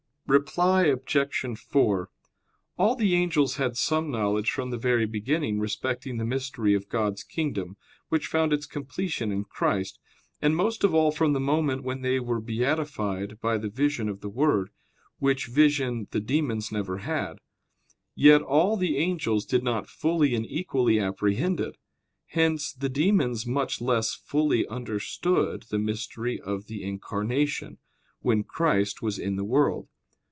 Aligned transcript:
Reply 0.27 0.83
Obj. 0.85 1.57
4: 1.59 2.09
All 2.77 2.95
the 2.95 3.15
angels 3.15 3.57
had 3.57 3.75
some 3.75 4.09
knowledge 4.09 4.49
from 4.49 4.69
the 4.69 4.77
very 4.77 5.05
beginning 5.05 5.59
respecting 5.59 6.15
the 6.15 6.23
mystery 6.23 6.73
of 6.73 6.87
God's 6.87 7.21
kingdom, 7.21 7.75
which 8.07 8.27
found 8.27 8.53
its 8.53 8.65
completion 8.65 9.33
in 9.33 9.43
Christ; 9.43 9.99
and 10.41 10.55
most 10.55 10.85
of 10.85 10.93
all 10.93 11.11
from 11.11 11.33
the 11.33 11.41
moment 11.41 11.83
when 11.83 11.99
they 12.01 12.17
were 12.17 12.39
beatified 12.39 13.41
by 13.41 13.57
the 13.57 13.67
vision 13.67 14.07
of 14.07 14.21
the 14.21 14.29
Word, 14.29 14.69
which 15.19 15.47
vision 15.47 16.07
the 16.11 16.21
demons 16.21 16.71
never 16.71 16.99
had. 16.99 17.33
Yet 18.15 18.41
all 18.41 18.77
the 18.77 18.95
angels 18.95 19.45
did 19.45 19.63
not 19.65 19.89
fully 19.89 20.33
and 20.33 20.45
equally 20.45 20.97
apprehend 20.97 21.59
it; 21.59 21.75
hence 22.27 22.71
the 22.71 22.87
demons 22.87 23.45
much 23.45 23.81
less 23.81 24.13
fully 24.15 24.65
understood 24.67 25.63
the 25.63 25.77
mystery 25.77 26.39
of 26.39 26.67
the 26.67 26.85
Incarnation, 26.85 27.79
when 28.21 28.45
Christ 28.45 29.01
was 29.01 29.19
in 29.19 29.35
the 29.35 29.43
world. 29.43 29.89